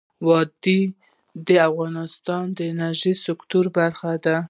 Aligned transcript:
وادي 0.27 0.79
د 1.47 1.49
افغانستان 1.69 2.43
د 2.57 2.59
انرژۍ 2.71 3.13
سکتور 3.25 3.65
برخه 3.77 4.11
ده. 4.25 4.37